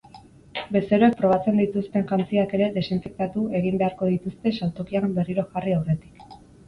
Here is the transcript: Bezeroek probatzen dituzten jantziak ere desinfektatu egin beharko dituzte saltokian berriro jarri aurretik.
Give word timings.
Bezeroek 0.75 1.17
probatzen 1.17 1.59
dituzten 1.63 2.07
jantziak 2.11 2.55
ere 2.59 2.69
desinfektatu 2.79 3.43
egin 3.61 3.77
beharko 3.83 4.09
dituzte 4.15 4.55
saltokian 4.61 5.15
berriro 5.21 5.45
jarri 5.53 5.77
aurretik. 5.77 6.27